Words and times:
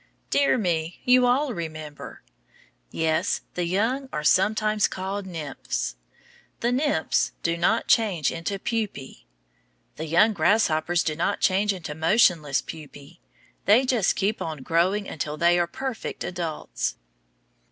Dear 0.31 0.57
me, 0.57 0.99
you 1.05 1.27
all 1.27 1.53
remember! 1.53 2.23
Yes, 2.89 3.41
the 3.53 3.65
young 3.65 4.09
are 4.11 4.23
sometimes 4.23 4.87
called 4.87 5.27
nymphs. 5.27 5.95
The 6.61 6.71
nymphs 6.71 7.33
do 7.43 7.55
not 7.55 7.87
change 7.87 8.31
into 8.31 8.57
pupæ. 8.57 9.25
The 9.97 10.07
young 10.07 10.33
grasshoppers 10.33 11.03
do 11.03 11.15
not 11.15 11.39
change 11.39 11.71
into 11.71 11.93
motionless 11.93 12.63
pupæ, 12.63 13.19
they 13.65 13.85
just 13.85 14.15
keep 14.15 14.41
on 14.41 14.63
growing 14.63 15.07
until 15.07 15.37
they 15.37 15.59
are 15.59 15.67
perfect 15.67 16.23
adults. 16.23 16.95